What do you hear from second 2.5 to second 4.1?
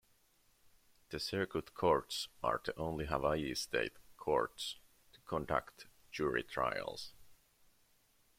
the only Hawaii state